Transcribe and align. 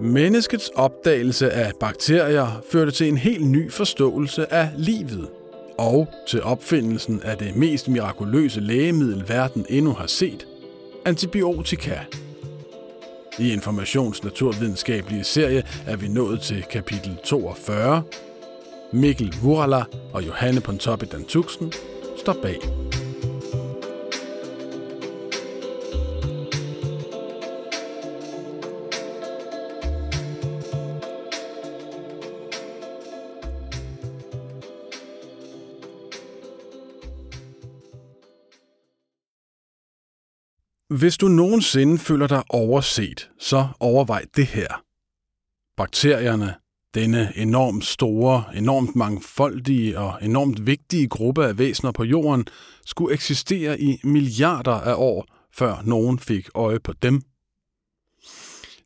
Menneskets 0.00 0.68
opdagelse 0.68 1.50
af 1.50 1.72
bakterier 1.80 2.62
førte 2.70 2.90
til 2.90 3.08
en 3.08 3.16
helt 3.16 3.46
ny 3.46 3.72
forståelse 3.72 4.52
af 4.52 4.70
livet 4.76 5.28
og 5.78 6.08
til 6.28 6.42
opfindelsen 6.42 7.22
af 7.24 7.38
det 7.38 7.56
mest 7.56 7.88
mirakuløse 7.88 8.60
lægemiddel, 8.60 9.28
verden 9.28 9.66
endnu 9.68 9.92
har 9.92 10.06
set, 10.06 10.46
antibiotika. 11.04 11.98
I 13.38 13.52
Informations 13.52 14.24
naturvidenskabelige 14.24 15.24
serie 15.24 15.62
er 15.86 15.96
vi 15.96 16.08
nået 16.08 16.40
til 16.40 16.64
kapitel 16.70 17.18
42. 17.24 18.02
Mikkel 18.92 19.34
Vurala 19.42 19.82
og 20.12 20.26
Johanne 20.26 20.60
Pontoppidan 20.60 21.24
Tuxen 21.24 21.72
står 22.16 22.36
bag. 22.42 22.85
Hvis 40.98 41.16
du 41.16 41.28
nogensinde 41.28 41.98
føler 41.98 42.26
dig 42.26 42.42
overset, 42.48 43.30
så 43.38 43.68
overvej 43.80 44.24
det 44.36 44.46
her. 44.46 44.82
Bakterierne, 45.76 46.54
denne 46.94 47.32
enormt 47.36 47.84
store, 47.84 48.44
enormt 48.54 48.96
mangfoldige 48.96 49.98
og 49.98 50.18
enormt 50.22 50.66
vigtige 50.66 51.08
gruppe 51.08 51.46
af 51.46 51.58
væsener 51.58 51.92
på 51.92 52.04
jorden, 52.04 52.46
skulle 52.86 53.14
eksistere 53.14 53.80
i 53.80 54.00
milliarder 54.04 54.72
af 54.72 54.94
år, 54.96 55.26
før 55.54 55.82
nogen 55.84 56.18
fik 56.18 56.48
øje 56.54 56.80
på 56.80 56.92
dem. 56.92 57.22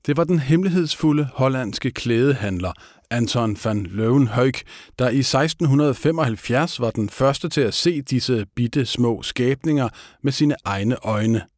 Det 0.07 0.17
var 0.17 0.25
den 0.25 0.39
hemmelighedsfulde 0.39 1.29
hollandske 1.35 1.91
klædehandler 1.91 2.73
Anton 3.11 3.57
van 3.65 3.87
Leeuwenhoek, 3.87 4.55
der 4.99 5.09
i 5.09 5.19
1675 5.19 6.81
var 6.81 6.91
den 6.91 7.09
første 7.09 7.49
til 7.49 7.61
at 7.61 7.75
se 7.75 8.03
disse 8.03 8.47
bitte 8.57 8.87
små 8.87 9.23
skabninger 9.23 9.89
med 10.23 10.33
sine 10.33 10.57
egne 10.65 10.97
øjne– 11.05 11.43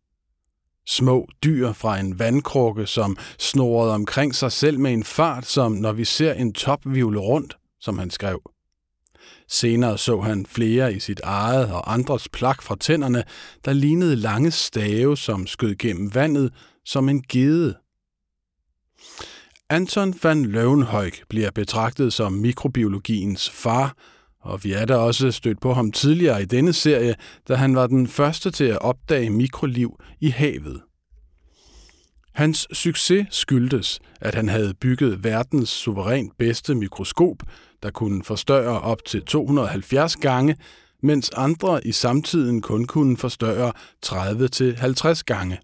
Små 0.86 1.28
dyr 1.44 1.72
fra 1.72 1.98
en 1.98 2.18
vandkrukke, 2.18 2.86
som 2.86 3.16
snorede 3.38 3.94
omkring 3.94 4.34
sig 4.34 4.52
selv 4.52 4.78
med 4.78 4.92
en 4.92 5.04
fart, 5.04 5.46
som 5.46 5.72
når 5.72 5.92
vi 5.92 6.04
ser 6.04 6.32
en 6.32 6.52
topvivle 6.52 7.20
rundt, 7.20 7.56
som 7.80 7.98
han 7.98 8.10
skrev. 8.10 8.42
Senere 9.48 9.98
så 9.98 10.20
han 10.20 10.46
flere 10.46 10.94
i 10.94 11.00
sit 11.00 11.20
eget 11.20 11.72
og 11.72 11.92
andres 11.92 12.28
plak 12.28 12.62
fra 12.62 12.76
tænderne, 12.80 13.24
der 13.64 13.72
lignede 13.72 14.16
lange 14.16 14.50
stave, 14.50 15.16
som 15.16 15.46
skød 15.46 15.74
gennem 15.74 16.14
vandet 16.14 16.52
som 16.84 17.08
en 17.08 17.22
gede. 17.22 17.76
Anton 19.70 20.14
van 20.22 20.46
Leeuwenhoek 20.46 21.12
bliver 21.28 21.50
betragtet 21.50 22.12
som 22.12 22.32
mikrobiologiens 22.32 23.50
far, 23.50 23.96
og 24.42 24.64
vi 24.64 24.72
er 24.72 24.84
da 24.84 24.96
også 24.96 25.30
stødt 25.30 25.60
på 25.60 25.74
ham 25.74 25.92
tidligere 25.92 26.42
i 26.42 26.44
denne 26.44 26.72
serie, 26.72 27.14
da 27.48 27.54
han 27.54 27.76
var 27.76 27.86
den 27.86 28.08
første 28.08 28.50
til 28.50 28.64
at 28.64 28.78
opdage 28.78 29.30
mikroliv 29.30 30.00
i 30.20 30.28
havet. 30.28 30.80
Hans 32.32 32.68
succes 32.72 33.26
skyldtes, 33.30 34.00
at 34.20 34.34
han 34.34 34.48
havde 34.48 34.74
bygget 34.74 35.24
verdens 35.24 35.68
suverænt 35.68 36.32
bedste 36.38 36.74
mikroskop, 36.74 37.36
der 37.82 37.90
kunne 37.90 38.24
forstørre 38.24 38.80
op 38.80 39.04
til 39.04 39.22
270 39.22 40.16
gange, 40.16 40.56
mens 41.02 41.30
andre 41.30 41.86
i 41.86 41.92
samtiden 41.92 42.60
kun 42.60 42.84
kunne 42.84 43.16
forstørre 43.16 43.72
30-50 44.06 45.22
gange. 45.26 45.58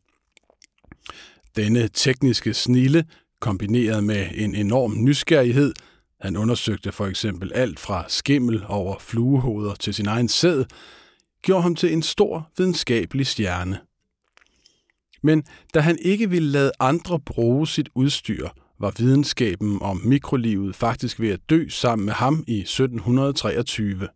Denne 1.57 1.89
tekniske 1.89 2.55
snille, 2.55 3.05
kombineret 3.41 4.05
med 4.05 4.27
en 4.35 4.55
enorm 4.55 4.95
nysgerrighed, 5.05 5.73
han 6.21 6.37
undersøgte 6.37 6.93
for 6.93 7.07
eksempel 7.07 7.53
alt 7.55 7.81
fra 7.81 8.05
skimmel 8.09 8.65
over 8.69 8.99
fluehoveder 8.99 9.75
til 9.75 9.95
sin 9.95 10.07
egen 10.07 10.29
sæd, 10.29 10.65
gjorde 11.43 11.63
ham 11.63 11.75
til 11.75 11.93
en 11.93 12.03
stor 12.03 12.51
videnskabelig 12.57 13.27
stjerne. 13.27 13.81
Men 15.23 15.45
da 15.75 15.81
han 15.81 15.99
ikke 16.03 16.31
ville 16.31 16.49
lade 16.49 16.73
andre 16.81 17.21
bruge 17.21 17.69
sit 17.69 17.89
udstyr, 17.95 18.49
var 18.81 18.95
videnskaben 18.99 19.79
om 19.83 20.01
mikrolivet 20.05 20.77
faktisk 20.77 21.21
ved 21.21 21.29
at 21.29 21.41
dø 21.51 21.69
sammen 21.69 22.07
med 22.07 22.15
ham 22.15 22.45
i 22.47 22.61
1723. 22.61 24.09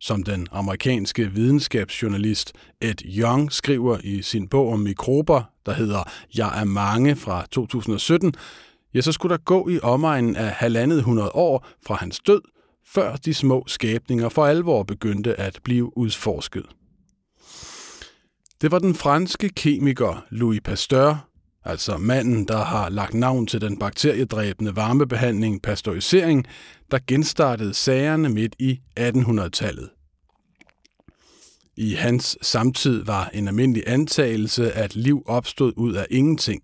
Som 0.00 0.22
den 0.22 0.46
amerikanske 0.52 1.30
videnskabsjournalist 1.30 2.52
Ed 2.80 2.94
Young 3.04 3.52
skriver 3.52 3.98
i 4.04 4.22
sin 4.22 4.48
bog 4.48 4.72
om 4.72 4.80
mikrober, 4.80 5.42
der 5.66 5.72
hedder 5.72 6.02
Jeg 6.36 6.60
er 6.60 6.64
mange 6.64 7.16
fra 7.16 7.46
2017, 7.50 8.34
ja, 8.94 9.00
så 9.00 9.12
skulle 9.12 9.36
der 9.36 9.42
gå 9.42 9.68
i 9.68 9.80
omegnen 9.82 10.36
af 10.36 10.50
halvandet 10.50 11.02
hundrede 11.02 11.30
år 11.30 11.66
fra 11.86 11.94
hans 11.94 12.20
død, 12.26 12.40
før 12.86 13.16
de 13.16 13.34
små 13.34 13.64
skabninger 13.66 14.28
for 14.28 14.46
alvor 14.46 14.82
begyndte 14.82 15.40
at 15.40 15.60
blive 15.64 15.98
udforsket. 15.98 16.66
Det 18.60 18.70
var 18.70 18.78
den 18.78 18.94
franske 18.94 19.48
kemiker 19.48 20.24
Louis 20.30 20.60
Pasteur, 20.64 21.28
altså 21.64 21.96
manden, 21.96 22.48
der 22.48 22.64
har 22.64 22.88
lagt 22.88 23.14
navn 23.14 23.46
til 23.46 23.60
den 23.60 23.78
bakteriedræbende 23.78 24.76
varmebehandling 24.76 25.62
pasteurisering, 25.62 26.46
der 26.90 26.98
genstartede 27.06 27.74
sagerne 27.74 28.28
midt 28.28 28.56
i 28.58 28.80
1800-tallet. 29.00 29.90
I 31.76 31.92
hans 31.92 32.38
samtid 32.42 33.04
var 33.04 33.30
en 33.34 33.48
almindelig 33.48 33.82
antagelse, 33.86 34.72
at 34.72 34.96
liv 34.96 35.22
opstod 35.26 35.72
ud 35.76 35.94
af 35.94 36.06
ingenting. 36.10 36.62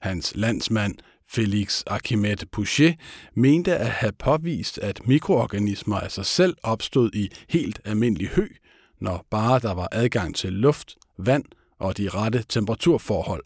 Hans 0.00 0.32
landsmand 0.36 0.94
Félix 1.28 1.82
Archimède 1.90 2.46
Pouchet 2.52 2.96
mente 3.34 3.76
at 3.76 3.90
have 3.90 4.12
påvist, 4.12 4.78
at 4.78 5.00
mikroorganismer 5.06 6.00
af 6.00 6.12
sig 6.12 6.26
selv 6.26 6.56
opstod 6.62 7.10
i 7.14 7.28
helt 7.48 7.80
almindelig 7.84 8.28
hø, 8.28 8.48
når 9.00 9.26
bare 9.30 9.58
der 9.58 9.74
var 9.74 9.88
adgang 9.92 10.34
til 10.34 10.52
luft, 10.52 10.96
vand 11.18 11.44
og 11.78 11.96
de 11.96 12.08
rette 12.08 12.44
temperaturforhold. 12.48 13.44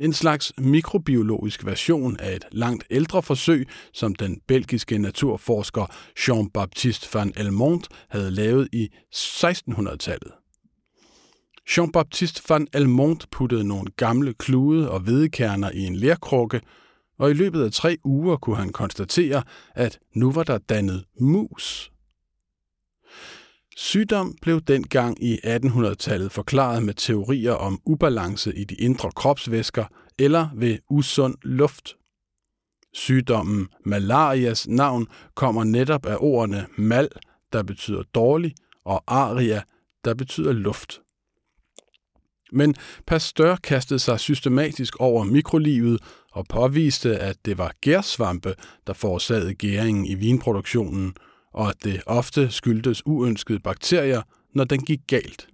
En 0.00 0.12
slags 0.12 0.52
mikrobiologisk 0.58 1.66
version 1.66 2.16
af 2.20 2.36
et 2.36 2.44
langt 2.52 2.84
ældre 2.90 3.22
forsøg, 3.22 3.68
som 3.92 4.14
den 4.14 4.40
belgiske 4.46 4.98
naturforsker 4.98 5.86
Jean-Baptiste 6.18 7.08
van 7.14 7.32
Elmont 7.36 7.88
havde 8.08 8.30
lavet 8.30 8.68
i 8.72 8.88
1600-tallet. 9.14 10.32
Jean-Baptiste 11.70 12.42
van 12.48 12.66
Elmont 12.74 13.30
puttede 13.30 13.64
nogle 13.64 13.90
gamle 13.96 14.34
klude 14.34 14.90
og 14.90 15.00
hvedekerner 15.00 15.70
i 15.70 15.80
en 15.80 15.96
lerkrukke, 15.96 16.60
og 17.18 17.30
i 17.30 17.34
løbet 17.34 17.64
af 17.64 17.72
tre 17.72 17.96
uger 18.04 18.36
kunne 18.36 18.56
han 18.56 18.72
konstatere, 18.72 19.42
at 19.74 19.98
nu 20.14 20.32
var 20.32 20.42
der 20.42 20.58
dannet 20.58 21.04
mus 21.20 21.92
Sygdom 23.76 24.36
blev 24.42 24.60
dengang 24.60 25.24
i 25.24 25.38
1800-tallet 25.44 26.32
forklaret 26.32 26.82
med 26.82 26.94
teorier 26.94 27.52
om 27.52 27.80
ubalance 27.84 28.54
i 28.56 28.64
de 28.64 28.74
indre 28.74 29.10
kropsvæsker 29.10 29.84
eller 30.18 30.48
ved 30.54 30.78
usund 30.90 31.34
luft. 31.42 31.96
Sygdommen 32.92 33.68
malarias 33.84 34.68
navn 34.68 35.06
kommer 35.34 35.64
netop 35.64 36.06
af 36.06 36.16
ordene 36.20 36.66
mal, 36.76 37.08
der 37.52 37.62
betyder 37.62 38.02
dårlig, 38.02 38.54
og 38.84 39.04
aria, 39.06 39.62
der 40.04 40.14
betyder 40.14 40.52
luft. 40.52 41.01
Men 42.52 42.74
Pasteur 43.06 43.56
kastede 43.56 43.98
sig 43.98 44.20
systematisk 44.20 44.96
over 44.96 45.24
mikrolivet 45.24 46.00
og 46.32 46.46
påviste, 46.48 47.18
at 47.18 47.36
det 47.44 47.58
var 47.58 47.72
gærsvampe, 47.80 48.54
der 48.86 48.92
forårsagede 48.92 49.54
gæringen 49.54 50.06
i 50.06 50.14
vinproduktionen– 50.14 51.14
og 51.52 51.68
at 51.68 51.84
det 51.84 52.02
ofte 52.06 52.50
skyldtes 52.50 53.06
uønskede 53.06 53.60
bakterier, 53.60 54.22
når 54.54 54.64
den 54.64 54.82
gik 54.82 55.00
galt. 55.06 55.48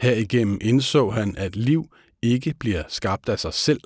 Herigennem 0.00 0.58
indså 0.60 1.10
han, 1.10 1.36
at 1.36 1.56
liv 1.56 1.84
ikke 2.22 2.54
bliver 2.60 2.82
skabt 2.88 3.28
af 3.28 3.38
sig 3.38 3.54
selv. 3.54 3.80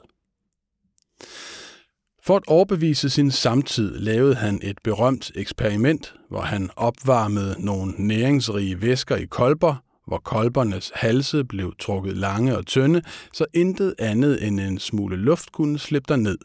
For 2.24 2.36
at 2.36 2.46
overbevise 2.46 3.10
sin 3.10 3.30
samtid 3.30 3.98
lavede 3.98 4.34
han 4.34 4.60
et 4.62 4.78
berømt 4.84 5.32
eksperiment, 5.34 6.14
hvor 6.28 6.40
han 6.40 6.70
opvarmede 6.76 7.64
nogle 7.64 7.94
næringsrige 7.98 8.82
væsker 8.82 9.16
i 9.16 9.24
kolber, 9.24 9.74
hvor 10.06 10.18
kolbernes 10.18 10.92
halse 10.94 11.44
blev 11.44 11.74
trukket 11.78 12.16
lange 12.16 12.56
og 12.56 12.66
tynde, 12.66 13.02
så 13.32 13.46
intet 13.54 13.94
andet 13.98 14.46
end 14.46 14.60
en 14.60 14.78
smule 14.78 15.16
luft 15.16 15.52
kunne 15.52 15.78
slippe 15.78 16.16
ned. 16.16 16.38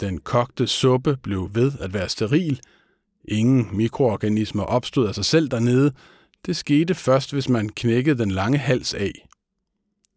Den 0.00 0.18
kogte 0.20 0.66
suppe 0.66 1.16
blev 1.22 1.50
ved 1.54 1.72
at 1.80 1.94
være 1.94 2.08
steril, 2.08 2.60
Ingen 3.30 3.76
mikroorganismer 3.76 4.62
opstod 4.62 5.08
af 5.08 5.14
sig 5.14 5.24
selv 5.24 5.48
dernede. 5.48 5.92
Det 6.46 6.56
skete 6.56 6.94
først, 6.94 7.32
hvis 7.32 7.48
man 7.48 7.68
knækkede 7.68 8.18
den 8.18 8.30
lange 8.30 8.58
hals 8.58 8.94
af. 8.94 9.12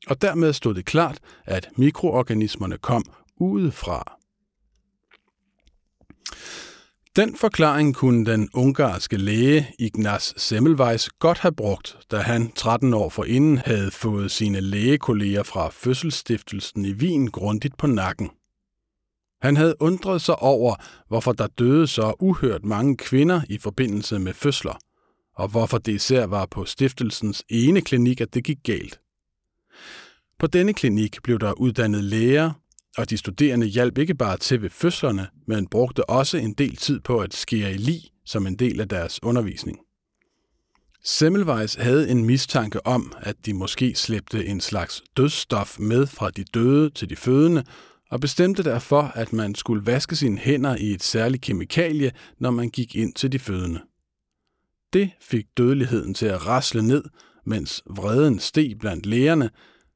Og 0.08 0.22
dermed 0.22 0.54
stod 0.54 0.74
det 0.74 0.86
klart, 0.86 1.20
at 1.46 1.70
mikroorganismerne 1.78 2.78
kom 2.78 3.04
udefra. 3.36 4.18
Den 7.16 7.36
forklaring 7.36 7.96
kunne 7.96 8.26
den 8.26 8.50
ungarske 8.54 9.18
læge 9.18 9.68
Ignaz 9.80 10.34
Semmelweis 10.38 11.10
godt 11.10 11.38
have 11.38 11.52
brugt, 11.52 11.98
da 12.12 12.18
han 12.18 12.52
13 12.52 12.94
år 12.94 13.10
forinden 13.10 13.58
havde 13.58 13.92
fået 13.92 14.32
sine 14.32 14.62
lægekolleger 14.62 15.44
fra 15.44 15.70
Fødselsstiftelsen 15.70 16.86
i 16.86 16.94
Wien 16.94 17.32
grundigt 17.32 17.78
på 17.78 17.88
nakken. 17.88 18.30
Han 19.42 19.58
havde 19.58 19.76
undret 19.80 20.22
sig 20.22 20.36
over, 20.36 20.76
hvorfor 21.08 21.32
der 21.32 21.48
døde 21.48 21.88
så 21.88 22.14
uhørt 22.20 22.66
mange 22.66 22.98
kvinder 22.98 23.42
i 23.50 23.58
forbindelse 23.58 24.20
med 24.20 24.34
fødsler, 24.34 24.80
og 25.36 25.48
hvorfor 25.48 25.78
det 25.78 25.92
især 25.92 26.26
var 26.26 26.46
på 26.46 26.66
stiftelsens 26.66 27.44
ene 27.50 27.82
klinik, 27.82 28.22
at 28.22 28.34
det 28.34 28.44
gik 28.44 28.58
galt. 28.64 29.00
På 30.40 30.48
denne 30.48 30.74
klinik 30.74 31.24
blev 31.24 31.40
der 31.40 31.54
uddannet 31.54 32.04
læger, 32.04 32.61
og 32.98 33.10
de 33.10 33.18
studerende 33.18 33.68
hjalp 33.68 33.98
ikke 33.98 34.16
bare 34.16 34.38
til 34.38 34.62
ved 34.62 34.70
fødslerne, 34.70 35.28
men 35.48 35.68
brugte 35.68 36.10
også 36.10 36.38
en 36.38 36.54
del 36.54 36.76
tid 36.76 37.00
på 37.00 37.20
at 37.20 37.34
skære 37.34 37.74
i 37.74 37.78
lig 37.78 38.02
som 38.26 38.48
en 38.48 38.56
del 38.56 38.82
af 38.82 38.90
deres 38.90 39.24
undervisning. 39.24 39.80
Semmelweis 41.04 41.76
havde 41.76 42.10
en 42.10 42.26
mistanke 42.26 42.86
om, 42.86 43.14
at 43.20 43.36
de 43.46 43.54
måske 43.54 43.96
slæbte 43.96 44.46
en 44.46 44.62
slags 44.62 45.04
dødsstof 45.18 45.80
med 45.80 46.08
fra 46.08 46.30
de 46.30 46.44
døde 46.44 46.90
til 46.90 47.10
de 47.10 47.16
fødende, 47.16 47.64
og 48.12 48.20
bestemte 48.20 48.64
derfor, 48.64 49.02
at 49.02 49.34
man 49.34 49.56
skulle 49.56 49.86
vaske 49.86 50.16
sine 50.16 50.38
hænder 50.38 50.76
i 50.76 50.92
et 50.92 51.04
særligt 51.04 51.44
kemikalie, 51.44 52.12
når 52.40 52.52
man 52.52 52.70
gik 52.70 52.96
ind 52.96 53.14
til 53.14 53.32
de 53.32 53.40
fødende. 53.40 53.82
Det 54.94 55.12
fik 55.22 55.46
dødeligheden 55.58 56.14
til 56.14 56.26
at 56.26 56.48
rasle 56.48 56.82
ned, 56.82 57.04
mens 57.46 57.84
vreden 57.86 58.40
steg 58.40 58.76
blandt 58.80 59.06
lægerne, 59.06 59.50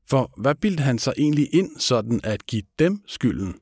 for 0.09 0.33
hvad 0.37 0.55
bildte 0.55 0.83
han 0.83 0.99
sig 0.99 1.13
egentlig 1.17 1.55
ind 1.55 1.79
sådan 1.79 2.19
at 2.23 2.45
give 2.45 2.63
dem 2.79 3.01
skylden? 3.07 3.55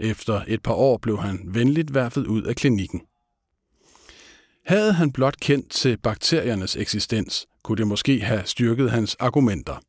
Efter 0.00 0.42
et 0.48 0.62
par 0.62 0.74
år 0.74 0.98
blev 0.98 1.18
han 1.18 1.40
venligt 1.46 1.94
værfet 1.94 2.26
ud 2.26 2.42
af 2.42 2.56
klinikken. 2.56 3.00
Havde 4.66 4.92
han 4.92 5.12
blot 5.12 5.36
kendt 5.40 5.70
til 5.70 5.98
bakteriernes 5.98 6.76
eksistens, 6.76 7.46
kunne 7.64 7.76
det 7.76 7.86
måske 7.86 8.20
have 8.20 8.42
styrket 8.44 8.90
hans 8.90 9.14
argumenter. 9.14 9.80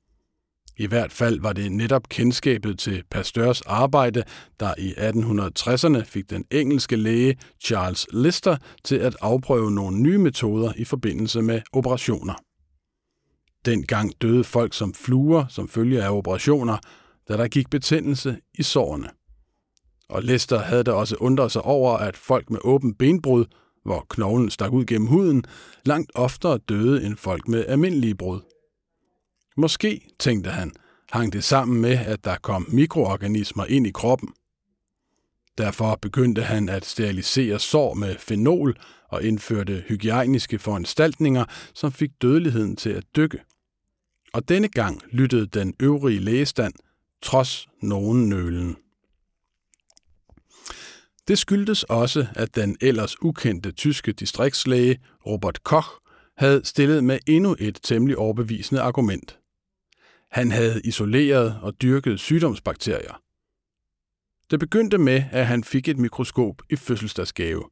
I 0.77 0.87
hvert 0.87 1.11
fald 1.11 1.41
var 1.41 1.53
det 1.53 1.71
netop 1.71 2.09
kendskabet 2.09 2.79
til 2.79 3.03
Pasteurs 3.11 3.61
arbejde, 3.61 4.23
der 4.59 4.73
i 4.77 4.93
1860'erne 4.93 6.03
fik 6.03 6.29
den 6.29 6.45
engelske 6.51 6.95
læge 6.95 7.37
Charles 7.63 8.07
Lister 8.13 8.57
til 8.83 8.95
at 8.95 9.15
afprøve 9.21 9.71
nogle 9.71 10.01
nye 10.01 10.17
metoder 10.17 10.73
i 10.77 10.83
forbindelse 10.83 11.41
med 11.41 11.61
operationer. 11.73 12.33
Dengang 13.65 14.13
døde 14.21 14.43
folk 14.43 14.73
som 14.73 14.93
fluer 14.93 15.45
som 15.49 15.67
følge 15.67 16.03
af 16.03 16.17
operationer, 16.17 16.77
da 17.27 17.37
der 17.37 17.47
gik 17.47 17.69
betændelse 17.69 18.37
i 18.53 18.63
sårene. 18.63 19.09
Og 20.09 20.23
Lester 20.23 20.59
havde 20.59 20.83
da 20.83 20.91
også 20.91 21.15
undret 21.15 21.51
sig 21.51 21.61
over, 21.61 21.97
at 21.97 22.17
folk 22.17 22.49
med 22.49 22.59
åben 22.63 22.95
benbrud 22.95 23.45
hvor 23.85 24.05
knoglen 24.09 24.49
stak 24.49 24.71
ud 24.71 24.85
gennem 24.85 25.07
huden, 25.07 25.43
langt 25.85 26.11
oftere 26.15 26.57
døde 26.57 27.05
end 27.05 27.17
folk 27.17 27.47
med 27.47 27.65
almindelige 27.65 28.15
brud. 28.15 28.41
Måske, 29.57 30.01
tænkte 30.19 30.49
han, 30.49 30.71
hang 31.11 31.33
det 31.33 31.43
sammen 31.43 31.81
med, 31.81 31.97
at 31.97 32.25
der 32.25 32.37
kom 32.41 32.67
mikroorganismer 32.69 33.65
ind 33.65 33.87
i 33.87 33.91
kroppen. 33.91 34.29
Derfor 35.57 35.95
begyndte 35.95 36.41
han 36.41 36.69
at 36.69 36.85
sterilisere 36.85 37.59
sår 37.59 37.93
med 37.93 38.15
fenol 38.19 38.77
og 39.09 39.23
indførte 39.23 39.83
hygiejniske 39.87 40.59
foranstaltninger, 40.59 41.45
som 41.73 41.91
fik 41.91 42.09
dødeligheden 42.21 42.75
til 42.75 42.89
at 42.89 43.03
dykke. 43.15 43.39
Og 44.33 44.49
denne 44.49 44.67
gang 44.67 45.01
lyttede 45.11 45.45
den 45.45 45.73
øvrige 45.79 46.19
lægestand, 46.19 46.73
trods 47.21 47.67
nogen 47.81 48.29
nølen. 48.29 48.77
Det 51.27 51.37
skyldtes 51.39 51.83
også, 51.83 52.27
at 52.35 52.55
den 52.55 52.77
ellers 52.81 53.21
ukendte 53.21 53.71
tyske 53.71 54.11
distriktslæge 54.11 54.99
Robert 55.25 55.63
Koch 55.63 55.87
havde 56.37 56.65
stillet 56.65 57.03
med 57.03 57.19
endnu 57.27 57.55
et 57.59 57.79
temmelig 57.83 58.17
overbevisende 58.17 58.81
argument. 58.81 59.39
Han 60.31 60.51
havde 60.51 60.81
isoleret 60.83 61.59
og 61.61 61.81
dyrket 61.81 62.19
sygdomsbakterier. 62.19 63.21
Det 64.51 64.59
begyndte 64.59 64.97
med, 64.97 65.23
at 65.31 65.47
han 65.47 65.63
fik 65.63 65.87
et 65.87 65.97
mikroskop 65.97 66.61
i 66.69 66.75
fødselsdagsgave, 66.75 67.63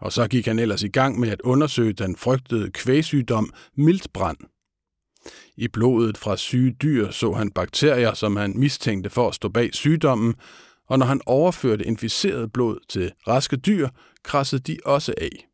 og 0.00 0.12
så 0.12 0.28
gik 0.28 0.46
han 0.46 0.58
ellers 0.58 0.82
i 0.82 0.88
gang 0.88 1.20
med 1.20 1.28
at 1.28 1.40
undersøge 1.40 1.92
den 1.92 2.16
frygtede 2.16 2.70
kvægsygdom 2.70 3.52
miltbrand. 3.76 4.51
I 5.56 5.68
blodet 5.68 6.18
fra 6.18 6.36
syge 6.36 6.76
dyr 6.82 7.10
så 7.10 7.32
han 7.32 7.50
bakterier, 7.50 8.14
som 8.14 8.36
han 8.36 8.58
mistænkte 8.58 9.10
for 9.10 9.28
at 9.28 9.34
stå 9.34 9.48
bag 9.48 9.74
sygdommen, 9.74 10.34
og 10.88 10.98
når 10.98 11.06
han 11.06 11.20
overførte 11.26 11.84
inficeret 11.86 12.52
blod 12.52 12.78
til 12.88 13.12
raske 13.28 13.56
dyr, 13.56 13.88
krassede 14.24 14.62
de 14.62 14.78
også 14.84 15.14
af. 15.18 15.48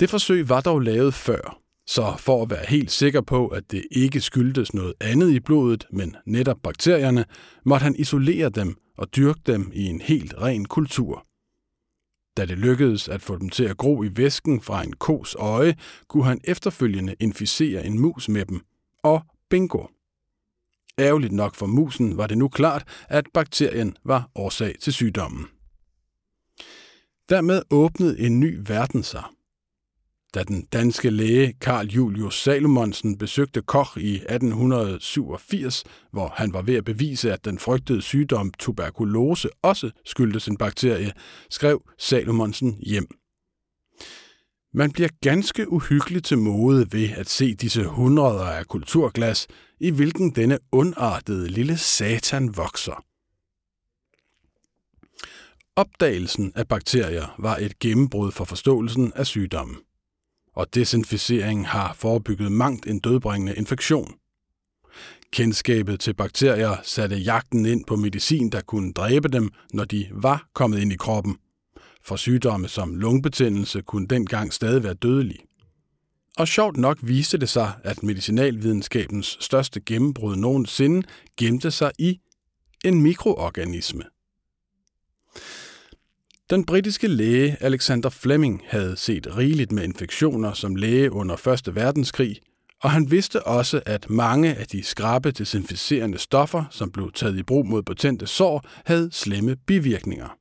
Det 0.00 0.10
forsøg 0.10 0.48
var 0.48 0.60
dog 0.60 0.80
lavet 0.80 1.14
før, 1.14 1.58
så 1.86 2.14
for 2.18 2.42
at 2.42 2.50
være 2.50 2.64
helt 2.68 2.90
sikker 2.90 3.20
på, 3.20 3.46
at 3.46 3.70
det 3.70 3.84
ikke 3.90 4.20
skyldtes 4.20 4.74
noget 4.74 4.94
andet 5.00 5.30
i 5.30 5.40
blodet, 5.40 5.86
men 5.92 6.16
netop 6.26 6.56
bakterierne, 6.62 7.24
måtte 7.64 7.84
han 7.84 7.96
isolere 7.98 8.48
dem 8.48 8.76
og 8.98 9.16
dyrke 9.16 9.40
dem 9.46 9.70
i 9.74 9.84
en 9.84 10.00
helt 10.00 10.34
ren 10.34 10.64
kultur. 10.64 11.27
Da 12.38 12.44
det 12.44 12.58
lykkedes 12.58 13.08
at 13.08 13.22
få 13.22 13.38
dem 13.38 13.48
til 13.48 13.64
at 13.64 13.76
gro 13.76 14.02
i 14.02 14.16
væsken 14.16 14.60
fra 14.60 14.82
en 14.82 14.92
kos 14.92 15.34
øje, 15.34 15.76
kunne 16.08 16.24
han 16.24 16.40
efterfølgende 16.44 17.14
inficere 17.20 17.86
en 17.86 17.98
mus 17.98 18.28
med 18.28 18.44
dem. 18.44 18.60
Og 19.02 19.22
bingo! 19.50 19.86
Ærgerligt 20.98 21.32
nok 21.32 21.54
for 21.54 21.66
musen 21.66 22.16
var 22.16 22.26
det 22.26 22.38
nu 22.38 22.48
klart, 22.48 22.84
at 23.08 23.24
bakterien 23.34 23.96
var 24.04 24.30
årsag 24.34 24.74
til 24.80 24.92
sygdommen. 24.92 25.46
Dermed 27.28 27.62
åbnede 27.70 28.20
en 28.20 28.40
ny 28.40 28.58
verden 28.66 29.02
sig. 29.02 29.24
Da 30.34 30.42
den 30.42 30.64
danske 30.72 31.10
læge 31.10 31.54
Karl 31.60 31.86
Julius 31.86 32.42
Salomonsen 32.42 33.18
besøgte 33.18 33.62
Koch 33.62 33.98
i 33.98 34.14
1887, 34.14 35.84
hvor 36.12 36.32
han 36.36 36.52
var 36.52 36.62
ved 36.62 36.74
at 36.74 36.84
bevise, 36.84 37.32
at 37.32 37.44
den 37.44 37.58
frygtede 37.58 38.02
sygdom 38.02 38.52
tuberkulose 38.58 39.48
også 39.62 39.90
skyldtes 40.04 40.48
en 40.48 40.56
bakterie, 40.56 41.12
skrev 41.50 41.82
Salomonsen 41.98 42.78
hjem. 42.86 43.06
Man 44.74 44.90
bliver 44.92 45.08
ganske 45.20 45.72
uhyggelig 45.72 46.24
til 46.24 46.38
mode 46.38 46.86
ved 46.92 47.08
at 47.16 47.28
se 47.28 47.54
disse 47.54 47.84
hundreder 47.84 48.44
af 48.44 48.66
kulturglas, 48.66 49.46
i 49.80 49.90
hvilken 49.90 50.34
denne 50.34 50.58
ondartede 50.72 51.48
lille 51.48 51.76
satan 51.76 52.56
vokser. 52.56 53.04
Opdagelsen 55.76 56.52
af 56.54 56.68
bakterier 56.68 57.34
var 57.38 57.56
et 57.56 57.78
gennembrud 57.78 58.32
for 58.32 58.44
forståelsen 58.44 59.12
af 59.16 59.26
sygdommen, 59.26 59.76
og 60.58 60.74
desinficering 60.74 61.68
har 61.68 61.94
forebygget 61.98 62.52
mangt 62.52 62.86
en 62.86 62.98
dødbringende 62.98 63.54
infektion. 63.54 64.14
Kendskabet 65.32 66.00
til 66.00 66.14
bakterier 66.14 66.76
satte 66.82 67.16
jagten 67.16 67.66
ind 67.66 67.84
på 67.84 67.96
medicin, 67.96 68.50
der 68.50 68.60
kunne 68.60 68.92
dræbe 68.92 69.28
dem, 69.28 69.50
når 69.72 69.84
de 69.84 70.08
var 70.12 70.48
kommet 70.54 70.78
ind 70.78 70.92
i 70.92 70.96
kroppen– 70.96 71.36
for 72.08 72.16
sygdomme 72.16 72.68
som 72.68 72.94
lungebetændelse 72.94 73.82
kunne 73.82 74.06
dengang 74.06 74.52
stadig 74.52 74.82
være 74.84 74.94
dødelige. 74.94 75.40
Og 76.38 76.48
sjovt 76.48 76.76
nok 76.76 76.98
viste 77.02 77.38
det 77.38 77.48
sig, 77.48 77.72
at 77.84 78.02
medicinalvidenskabens 78.02 79.36
største 79.40 79.80
gennembrud 79.80 80.36
nogensinde 80.36 81.02
gemte 81.36 81.70
sig 81.70 81.92
i 81.98 82.20
en 82.84 83.02
mikroorganisme. 83.02 84.04
Den 86.50 86.64
britiske 86.64 87.08
læge 87.08 87.56
Alexander 87.60 88.08
Fleming 88.08 88.62
havde 88.66 88.96
set 88.96 89.36
rigeligt 89.36 89.72
med 89.72 89.84
infektioner 89.84 90.52
som 90.52 90.76
læge 90.76 91.12
under 91.12 91.48
1. 91.66 91.74
verdenskrig, 91.74 92.36
og 92.82 92.90
han 92.90 93.10
vidste 93.10 93.46
også, 93.46 93.82
at 93.86 94.10
mange 94.10 94.54
af 94.54 94.66
de 94.66 94.82
skrabe 94.82 95.30
desinficerende 95.30 96.18
stoffer, 96.18 96.64
som 96.70 96.92
blev 96.92 97.12
taget 97.12 97.38
i 97.38 97.42
brug 97.42 97.66
mod 97.66 97.82
potente 97.82 98.26
sår, 98.26 98.64
havde 98.86 99.08
slemme 99.12 99.56
bivirkninger. 99.66 100.36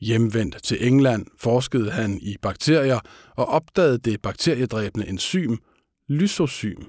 Hjemvendt 0.00 0.62
til 0.62 0.86
England 0.86 1.26
forskede 1.38 1.90
han 1.90 2.18
i 2.22 2.36
bakterier 2.42 3.00
og 3.36 3.46
opdagede 3.46 3.98
det 3.98 4.22
bakteriedræbende 4.22 5.08
enzym 5.08 5.56
lysozym. 6.08 6.82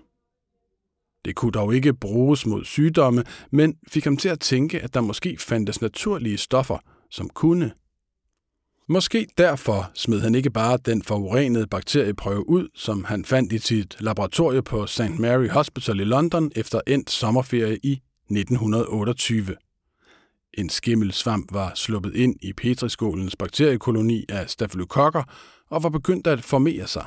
Det 1.25 1.35
kunne 1.35 1.51
dog 1.51 1.75
ikke 1.75 1.93
bruges 1.93 2.45
mod 2.45 2.65
sygdomme, 2.65 3.23
men 3.51 3.75
fik 3.87 4.03
ham 4.03 4.17
til 4.17 4.29
at 4.29 4.39
tænke, 4.39 4.81
at 4.81 4.93
der 4.93 5.01
måske 5.01 5.37
fandtes 5.39 5.81
naturlige 5.81 6.37
stoffer, 6.37 6.77
som 7.11 7.29
kunne. 7.29 7.71
Måske 8.91 9.27
derfor 9.37 9.91
smed 9.93 10.19
han 10.19 10.35
ikke 10.35 10.49
bare 10.49 10.77
den 10.77 11.03
forurenede 11.03 11.67
bakterieprøve 11.67 12.49
ud, 12.49 12.67
som 12.75 13.03
han 13.03 13.25
fandt 13.25 13.53
i 13.53 13.57
sit 13.57 13.97
laboratorie 13.99 14.61
på 14.61 14.87
St. 14.87 15.19
Mary 15.19 15.47
Hospital 15.47 15.99
i 15.99 16.03
London 16.03 16.51
efter 16.55 16.81
endt 16.87 17.11
sommerferie 17.11 17.79
i 17.83 18.01
1928. 18.31 19.55
En 20.53 20.69
skimmelsvamp 20.69 21.53
var 21.53 21.71
sluppet 21.75 22.15
ind 22.15 22.35
i 22.41 22.53
petriskålens 22.53 23.35
bakteriekoloni 23.35 24.25
af 24.29 24.49
stafylokokker 24.49 25.23
og 25.69 25.83
var 25.83 25.89
begyndt 25.89 26.27
at 26.27 26.43
formere 26.43 26.87
sig. 26.87 27.05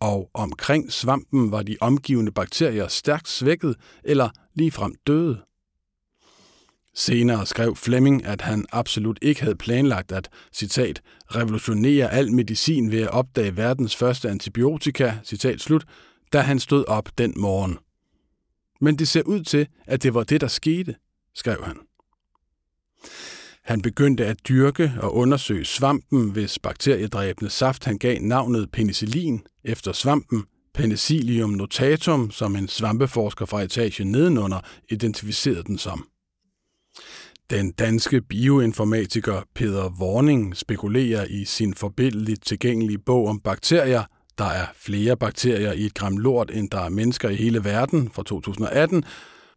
Og 0.00 0.30
omkring 0.34 0.92
svampen 0.92 1.50
var 1.50 1.62
de 1.62 1.76
omgivende 1.80 2.32
bakterier 2.32 2.88
stærkt 2.88 3.28
svækket 3.28 3.76
eller 4.04 4.28
ligefrem 4.54 4.94
døde. 5.06 5.38
Senere 6.94 7.46
skrev 7.46 7.76
Fleming, 7.76 8.24
at 8.24 8.40
han 8.40 8.64
absolut 8.72 9.18
ikke 9.22 9.42
havde 9.42 9.56
planlagt 9.56 10.12
at, 10.12 10.28
citat, 10.52 11.02
revolutionere 11.26 12.12
al 12.12 12.32
medicin 12.32 12.92
ved 12.92 13.02
at 13.02 13.08
opdage 13.08 13.56
verdens 13.56 13.96
første 13.96 14.30
antibiotika, 14.30 15.12
citat 15.24 15.60
slut, 15.60 15.84
da 16.32 16.40
han 16.40 16.60
stod 16.60 16.84
op 16.88 17.08
den 17.18 17.34
morgen. 17.36 17.78
Men 18.80 18.98
det 18.98 19.08
ser 19.08 19.22
ud 19.22 19.42
til, 19.42 19.66
at 19.86 20.02
det 20.02 20.14
var 20.14 20.24
det, 20.24 20.40
der 20.40 20.48
skete, 20.48 20.94
skrev 21.34 21.64
han. 21.64 21.76
Han 23.64 23.82
begyndte 23.82 24.26
at 24.26 24.36
dyrke 24.48 24.92
og 25.00 25.14
undersøge 25.14 25.64
svampen, 25.64 26.30
hvis 26.30 26.58
bakteriedræbende 26.58 27.50
saft 27.50 27.84
han 27.84 27.98
gav 27.98 28.18
navnet 28.20 28.70
penicillin 28.72 29.46
efter 29.64 29.92
svampen 29.92 30.44
Penicillium 30.74 31.50
notatum, 31.50 32.30
som 32.30 32.56
en 32.56 32.68
svampeforsker 32.68 33.46
fra 33.46 33.62
etagen 33.62 34.10
nedenunder 34.10 34.60
identificerede 34.90 35.62
den 35.62 35.78
som. 35.78 36.08
Den 37.50 37.72
danske 37.72 38.20
bioinformatiker 38.20 39.42
Peter 39.54 39.90
Warning 40.00 40.56
spekulerer 40.56 41.24
i 41.30 41.44
sin 41.44 41.74
forbilledligt 41.74 42.46
tilgængelige 42.46 42.98
bog 42.98 43.28
om 43.28 43.40
bakterier, 43.40 44.04
der 44.38 44.44
er 44.44 44.66
flere 44.76 45.16
bakterier 45.16 45.72
i 45.72 45.86
et 45.86 45.94
gram 45.94 46.16
lort, 46.16 46.50
end 46.50 46.70
der 46.70 46.80
er 46.80 46.88
mennesker 46.88 47.28
i 47.28 47.34
hele 47.34 47.64
verden 47.64 48.10
fra 48.10 48.22
2018, 48.22 49.04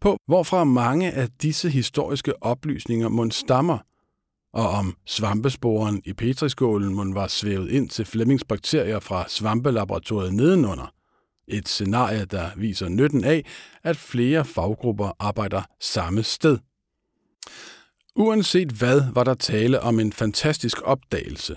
på 0.02 0.18
hvorfra 0.28 0.64
mange 0.64 1.12
af 1.12 1.28
disse 1.42 1.70
historiske 1.70 2.44
oplysninger 2.44 3.10
må 3.10 3.30
stammer, 3.30 3.78
og 4.54 4.70
om 4.70 4.96
svampesporen 5.06 6.02
i 6.06 6.14
petriskålen 6.14 6.96
mund 6.96 7.14
var 7.14 7.28
svævet 7.28 7.72
ind 7.72 7.90
til 7.90 8.06
Flemings 8.06 8.44
bakterier 8.44 9.00
fra 9.00 9.26
svampelaboratoriet 9.28 10.34
nedenunder. 10.34 10.94
Et 11.48 11.68
scenarie, 11.68 12.26
der 12.26 12.50
viser 12.58 12.90
nytten 12.90 13.24
af, 13.24 13.46
at 13.84 13.98
flere 13.98 14.46
faggrupper 14.46 15.12
arbejder 15.20 15.62
samme 15.82 16.24
sted. 16.24 16.58
Uanset 18.20 18.70
hvad, 18.72 19.02
var 19.14 19.24
der 19.24 19.34
tale 19.34 19.80
om 19.80 20.00
en 20.00 20.14
fantastisk 20.14 20.78
opdagelse. 20.84 21.56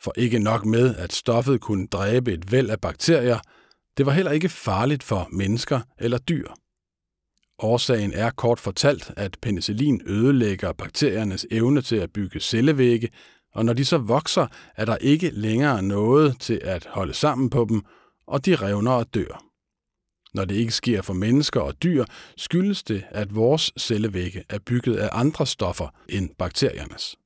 For 0.00 0.12
ikke 0.16 0.38
nok 0.38 0.64
med, 0.64 0.96
at 0.96 1.12
stoffet 1.12 1.60
kunne 1.60 1.86
dræbe 1.86 2.32
et 2.32 2.52
væld 2.52 2.70
af 2.70 2.80
bakterier, 2.80 3.38
det 3.96 4.06
var 4.06 4.12
heller 4.12 4.30
ikke 4.32 4.48
farligt 4.48 5.02
for 5.02 5.28
mennesker 5.32 5.80
eller 5.98 6.18
dyr. 6.18 6.48
Årsagen 7.58 8.12
er 8.12 8.30
kort 8.30 8.60
fortalt, 8.60 9.10
at 9.16 9.36
penicillin 9.42 10.00
ødelægger 10.06 10.72
bakteriernes 10.72 11.46
evne 11.50 11.82
til 11.82 11.96
at 11.96 12.12
bygge 12.12 12.40
cellevægge, 12.40 13.08
og 13.54 13.64
når 13.64 13.72
de 13.72 13.84
så 13.84 13.98
vokser, 13.98 14.46
er 14.76 14.84
der 14.84 14.96
ikke 14.96 15.30
længere 15.30 15.82
noget 15.82 16.40
til 16.40 16.60
at 16.62 16.86
holde 16.90 17.14
sammen 17.14 17.50
på 17.50 17.66
dem, 17.68 17.82
og 18.26 18.46
de 18.46 18.56
revner 18.56 18.92
og 18.92 19.14
dør. 19.14 19.51
Når 20.34 20.44
det 20.44 20.54
ikke 20.54 20.72
sker 20.72 21.02
for 21.02 21.12
mennesker 21.12 21.60
og 21.60 21.82
dyr, 21.82 22.04
skyldes 22.36 22.82
det, 22.82 23.04
at 23.10 23.34
vores 23.34 23.72
cellevægge 23.78 24.44
er 24.48 24.58
bygget 24.66 24.96
af 24.96 25.08
andre 25.12 25.46
stoffer 25.46 25.88
end 26.08 26.30
bakteriernes. 26.38 27.16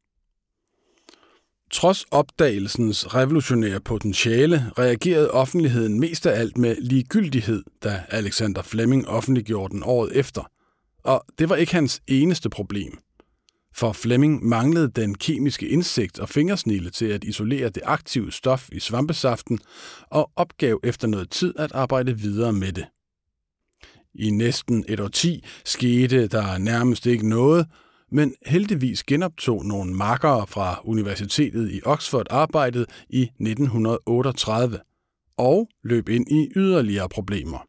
Trods 1.71 2.05
opdagelsens 2.11 3.15
revolutionære 3.15 3.81
potentiale 3.81 4.73
reagerede 4.79 5.31
offentligheden 5.31 6.01
mest 6.01 6.27
af 6.27 6.41
alt 6.41 6.59
med 6.59 6.77
ligegyldighed, 6.81 7.63
da 7.85 8.03
Alexander 8.09 8.63
Fleming 8.63 9.09
offentliggjorde 9.09 9.75
den 9.75 9.83
året 9.87 10.17
efter. 10.17 10.51
Og 11.05 11.25
det 11.39 11.49
var 11.49 11.57
ikke 11.57 11.75
hans 11.75 12.01
eneste 12.07 12.51
problem. 12.51 12.99
For 13.75 13.93
Fleming 13.93 14.45
manglede 14.45 14.89
den 14.89 15.15
kemiske 15.15 15.69
indsigt 15.69 16.19
og 16.19 16.29
fingersnille 16.29 16.91
til 16.91 17.07
at 17.07 17.25
isolere 17.25 17.69
det 17.69 17.83
aktive 17.85 18.33
stof 18.33 18.69
i 18.73 18.81
svampesaften, 18.81 19.59
og 20.11 20.31
opgav 20.37 20.81
efter 20.85 21.09
noget 21.09 21.31
tid 21.31 21.55
at 21.59 21.73
arbejde 21.73 22.19
videre 22.19 22.53
med 22.53 22.73
det. 22.73 22.87
I 24.19 24.31
næsten 24.31 24.85
et 24.89 25.01
årti 25.01 25.45
skete 25.65 26.27
der 26.27 26.59
nærmest 26.59 27.07
ikke 27.07 27.29
noget, 27.29 27.67
men 28.13 28.35
heldigvis 28.47 29.05
genoptog 29.05 29.65
nogle 29.65 29.95
makkere 29.95 30.47
fra 30.47 30.81
Universitetet 30.85 31.73
i 31.73 31.81
Oxford 31.85 32.27
arbejdet 32.31 32.87
i 33.09 33.23
1938 33.23 34.81
og 35.37 35.69
løb 35.85 36.09
ind 36.09 36.33
i 36.33 36.49
yderligere 36.57 37.09
problemer. 37.09 37.67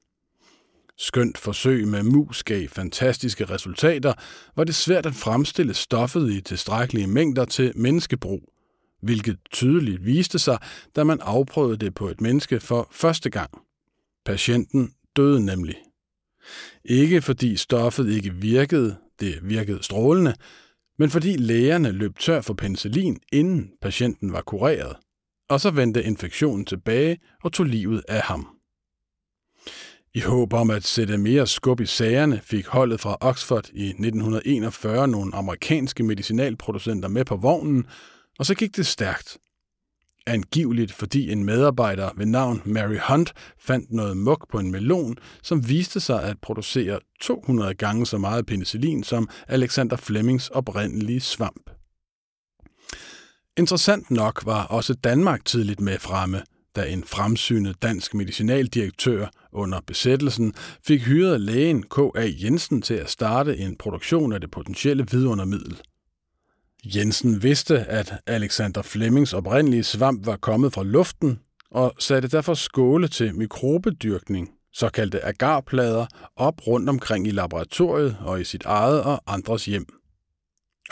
Skønt 0.98 1.38
forsøg 1.38 1.88
med 1.88 2.04
mus 2.04 2.44
gav 2.44 2.68
fantastiske 2.68 3.46
resultater, 3.46 4.13
var 4.56 4.63
det 4.63 4.75
svært 4.75 5.06
at 5.06 5.16
fremstille 5.16 5.74
stoffet 5.74 6.32
i 6.32 6.42
tilstrækkelige 6.42 7.08
mængder 7.08 7.46
til 7.46 7.72
menneskebrug, 7.75 8.54
hvilket 9.01 9.38
tydeligt 9.51 10.06
viste 10.06 10.39
sig, 10.39 10.58
da 10.96 11.04
man 11.04 11.20
afprøvede 11.22 11.77
det 11.77 11.94
på 11.94 12.08
et 12.08 12.22
menneske 12.22 12.60
for 12.60 12.88
første 12.92 13.30
gang. 13.30 13.50
Patienten 14.25 14.94
døde 15.16 15.46
nemlig. 15.46 15.75
Ikke 16.86 17.22
fordi 17.22 17.56
stoffet 17.56 18.10
ikke 18.10 18.34
virkede, 18.34 18.96
det 19.20 19.39
virkede 19.44 19.84
strålende, 19.84 20.34
men 21.00 21.10
fordi 21.10 21.38
lægerne 21.38 21.92
løb 21.92 22.20
tør 22.20 22.42
for 22.42 22.54
penicillin, 22.54 23.18
inden 23.34 23.70
patienten 23.82 24.34
var 24.34 24.42
kureret, 24.42 24.96
og 25.50 25.62
så 25.62 25.72
vendte 25.72 26.04
infektionen 26.04 26.66
tilbage 26.66 27.18
og 27.44 27.54
tog 27.54 27.66
livet 27.66 28.04
af 28.08 28.22
ham. 28.22 28.48
I 30.13 30.20
håb 30.20 30.54
om 30.54 30.70
at 30.70 30.84
sætte 30.84 31.18
mere 31.18 31.48
skub 31.48 31.80
i 31.80 31.86
sagerne, 31.86 32.42
fik 32.44 32.68
holdet 32.68 33.00
fra 33.00 33.18
Oxford 33.22 33.70
i 33.74 33.88
1941 33.88 35.08
nogle 35.08 35.36
amerikanske 35.36 36.04
medicinalproducenter 36.04 37.10
med 37.10 37.25
på 37.25 37.36
vognen, 37.36 37.86
og 38.39 38.46
så 38.46 38.56
gik 38.56 38.75
det 38.75 38.86
stærkt 38.86 39.38
angiveligt 40.27 40.93
fordi 40.93 41.31
en 41.31 41.43
medarbejder 41.43 42.10
ved 42.17 42.25
navn 42.25 42.62
Mary 42.65 42.98
Hunt 43.07 43.34
fandt 43.60 43.91
noget 43.91 44.17
muk 44.17 44.51
på 44.51 44.60
en 44.60 44.72
melon, 44.72 45.17
som 45.43 45.69
viste 45.69 46.00
sig 46.00 46.24
at 46.24 46.38
producere 46.41 47.00
200 47.22 47.74
gange 47.74 48.05
så 48.05 48.17
meget 48.17 48.46
penicillin 48.46 49.03
som 49.03 49.29
Alexander 49.48 49.96
Flemings 49.96 50.50
oprindelige 50.50 51.19
svamp. 51.19 51.69
Interessant 53.57 54.12
nok 54.12 54.46
var 54.46 54.65
også 54.65 54.93
Danmark 54.93 55.46
tidligt 55.46 55.79
med 55.79 56.00
fremme, 56.00 56.41
da 56.75 56.84
en 56.84 57.03
fremsynet 57.03 57.81
dansk 57.81 58.13
medicinaldirektør 58.13 59.27
under 59.51 59.79
besættelsen 59.88 60.53
fik 60.88 61.01
hyret 61.01 61.41
lægen 61.41 61.84
K.A. 61.84 62.27
Jensen 62.43 62.81
til 62.81 62.93
at 62.93 63.10
starte 63.10 63.57
en 63.57 63.75
produktion 63.75 64.34
af 64.34 64.41
det 64.41 64.51
potentielle 64.51 65.05
vidundermiddel. 65.12 65.81
Jensen 66.96 67.44
vidste, 67.44 67.79
at 67.79 68.13
Alexander 68.27 68.82
Flemings 68.82 69.34
oprindelige 69.34 69.84
svamp 69.84 70.25
var 70.25 70.36
kommet 70.36 70.74
fra 70.74 70.84
luften, 70.84 71.39
og 71.72 71.94
satte 72.00 72.27
derfor 72.27 72.53
skåle 72.53 73.08
til 73.08 73.36
mikrobedyrkning, 73.36 74.50
såkaldte 74.74 75.25
agarplader, 75.25 76.06
op 76.36 76.67
rundt 76.67 76.89
omkring 76.89 77.27
i 77.27 77.32
laboratoriet 77.32 78.17
og 78.22 78.41
i 78.41 78.44
sit 78.44 78.63
eget 78.65 79.03
og 79.03 79.22
andres 79.27 79.65
hjem. 79.65 79.86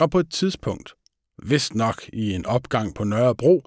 Og 0.00 0.10
på 0.10 0.18
et 0.18 0.30
tidspunkt, 0.30 0.94
vist 1.42 1.74
nok 1.74 2.08
i 2.12 2.32
en 2.32 2.46
opgang 2.46 2.94
på 2.94 3.04
Nørrebro, 3.04 3.62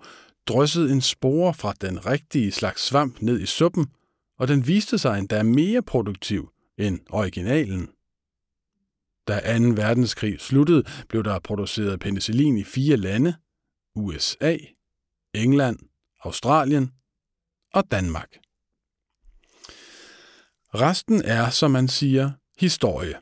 dryssede 0.47 0.91
en 0.91 1.01
spore 1.01 1.53
fra 1.53 1.73
den 1.81 2.05
rigtige 2.05 2.51
slags 2.51 2.85
svamp 2.85 3.21
ned 3.21 3.39
i 3.39 3.45
suppen, 3.45 3.87
og 4.39 4.47
den 4.47 4.67
viste 4.67 4.97
sig 4.97 5.19
endda 5.19 5.43
mere 5.43 5.81
produktiv 5.81 6.49
end 6.77 6.99
originalen. 7.09 7.89
Da 9.29 9.57
2. 9.59 9.63
verdenskrig 9.63 10.39
sluttede, 10.39 10.83
blev 11.09 11.23
der 11.23 11.39
produceret 11.39 11.99
penicillin 11.99 12.57
i 12.57 12.63
fire 12.63 12.97
lande, 12.97 13.35
USA, 13.95 14.57
England, 15.33 15.79
Australien 16.23 16.91
og 17.73 17.83
Danmark. 17.91 18.37
Resten 20.73 21.21
er, 21.25 21.49
som 21.49 21.71
man 21.71 21.87
siger, 21.87 22.31
historie. 22.59 23.15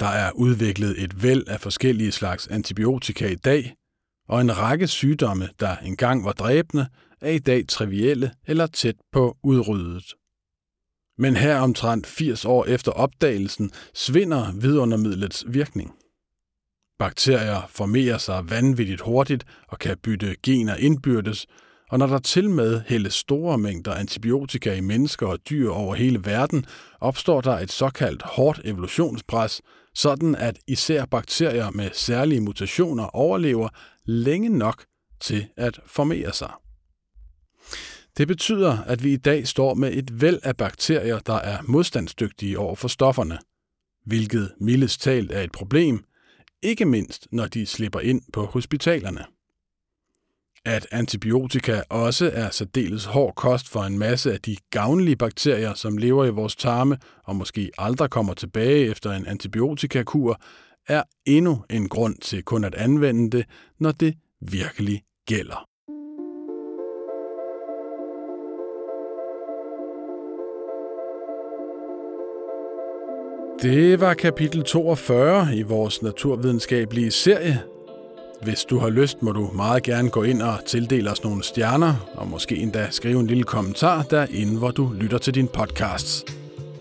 Der 0.00 0.06
er 0.06 0.32
udviklet 0.32 1.02
et 1.02 1.22
væld 1.22 1.48
af 1.48 1.60
forskellige 1.60 2.12
slags 2.12 2.46
antibiotika 2.46 3.28
i 3.28 3.34
dag, 3.34 3.76
og 4.28 4.40
en 4.40 4.58
række 4.58 4.88
sygdomme, 4.88 5.48
der 5.60 5.76
engang 5.76 6.24
var 6.24 6.32
dræbende, 6.32 6.88
er 7.20 7.30
i 7.30 7.38
dag 7.38 7.68
trivielle 7.68 8.34
eller 8.46 8.66
tæt 8.66 8.96
på 9.12 9.36
udryddet. 9.42 10.14
Men 11.18 11.36
her 11.36 11.58
omtrent 11.58 12.06
80 12.06 12.44
år 12.44 12.64
efter 12.64 12.92
opdagelsen 12.92 13.70
svinder 13.94 14.52
vidundermidlets 14.52 15.44
virkning. 15.48 15.94
Bakterier 16.98 17.66
formerer 17.68 18.18
sig 18.18 18.50
vanvittigt 18.50 19.00
hurtigt 19.00 19.44
og 19.68 19.78
kan 19.78 19.96
bytte 20.02 20.36
gener 20.42 20.76
indbyrdes, 20.76 21.46
og 21.90 21.98
når 21.98 22.06
der 22.06 22.18
til 22.18 22.50
med 22.50 22.80
hældes 22.86 23.14
store 23.14 23.58
mængder 23.58 23.94
antibiotika 23.94 24.74
i 24.74 24.80
mennesker 24.80 25.26
og 25.26 25.38
dyr 25.50 25.70
over 25.70 25.94
hele 25.94 26.24
verden, 26.24 26.66
opstår 27.00 27.40
der 27.40 27.58
et 27.58 27.72
såkaldt 27.72 28.22
hårdt 28.22 28.60
evolutionspres, 28.64 29.62
sådan 29.94 30.34
at 30.34 30.58
især 30.68 31.04
bakterier 31.04 31.70
med 31.70 31.90
særlige 31.92 32.40
mutationer 32.40 33.04
overlever 33.04 33.68
længe 34.04 34.48
nok 34.48 34.84
til 35.20 35.46
at 35.56 35.80
formere 35.86 36.32
sig. 36.32 36.52
Det 38.16 38.28
betyder, 38.28 38.78
at 38.78 39.04
vi 39.04 39.12
i 39.12 39.16
dag 39.16 39.46
står 39.46 39.74
med 39.74 39.92
et 39.92 40.20
væld 40.20 40.38
af 40.42 40.56
bakterier, 40.56 41.18
der 41.18 41.34
er 41.34 41.58
modstandsdygtige 41.62 42.58
over 42.58 42.74
for 42.74 42.88
stofferne, 42.88 43.38
hvilket 44.04 44.52
mildest 44.60 45.00
talt 45.00 45.32
er 45.32 45.42
et 45.42 45.52
problem, 45.52 46.04
ikke 46.62 46.84
mindst 46.84 47.28
når 47.32 47.46
de 47.46 47.66
slipper 47.66 48.00
ind 48.00 48.22
på 48.32 48.44
hospitalerne. 48.44 49.24
At 50.64 50.86
antibiotika 50.90 51.82
også 51.88 52.30
er 52.34 52.50
særdeles 52.50 53.04
hård 53.04 53.34
kost 53.34 53.68
for 53.68 53.82
en 53.82 53.98
masse 53.98 54.32
af 54.32 54.40
de 54.40 54.56
gavnlige 54.70 55.16
bakterier, 55.16 55.74
som 55.74 55.98
lever 55.98 56.24
i 56.24 56.30
vores 56.30 56.56
tarme 56.56 56.98
og 57.24 57.36
måske 57.36 57.70
aldrig 57.78 58.10
kommer 58.10 58.34
tilbage 58.34 58.90
efter 58.90 59.12
en 59.12 59.26
antibiotikakur, 59.26 60.40
er 60.88 61.02
endnu 61.24 61.64
en 61.70 61.88
grund 61.88 62.16
til 62.16 62.42
kun 62.42 62.64
at 62.64 62.74
anvende 62.74 63.36
det, 63.36 63.46
når 63.78 63.92
det 63.92 64.14
virkelig 64.40 65.02
gælder. 65.26 65.75
Det 73.62 74.00
var 74.00 74.14
kapitel 74.14 74.62
42 74.64 75.56
i 75.56 75.62
vores 75.62 76.02
naturvidenskabelige 76.02 77.10
serie. 77.10 77.62
Hvis 78.42 78.64
du 78.64 78.78
har 78.78 78.90
lyst, 78.90 79.22
må 79.22 79.32
du 79.32 79.50
meget 79.54 79.82
gerne 79.82 80.10
gå 80.10 80.22
ind 80.22 80.42
og 80.42 80.54
tildele 80.66 81.10
os 81.10 81.24
nogle 81.24 81.42
stjerner, 81.42 81.94
og 82.14 82.28
måske 82.28 82.56
endda 82.56 82.88
skrive 82.90 83.20
en 83.20 83.26
lille 83.26 83.44
kommentar 83.44 84.02
derinde, 84.02 84.58
hvor 84.58 84.70
du 84.70 84.92
lytter 84.92 85.18
til 85.18 85.34
din 85.34 85.48
podcasts. 85.48 86.24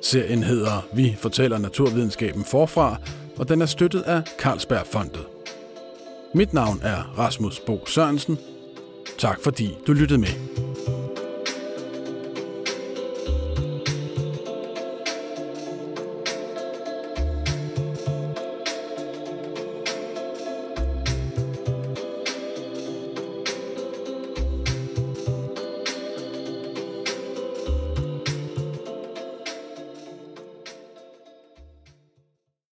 Serien 0.02 0.44
hedder 0.44 0.88
Vi 0.94 1.16
fortæller 1.20 1.58
naturvidenskaben 1.58 2.46
forfra, 2.46 2.98
og 3.38 3.50
den 3.50 3.62
er 3.62 3.66
støttet 3.66 4.02
af 4.02 4.22
Carlsbergfondet. 4.40 5.26
Mit 6.34 6.54
navn 6.54 6.80
er 6.84 7.14
Rasmus 7.20 7.60
Bo 7.60 7.86
Sørensen. 7.86 8.38
Tak 9.18 9.40
fordi 9.44 9.78
du 9.88 9.94
lyttede 9.94 10.20
med. 10.20 10.65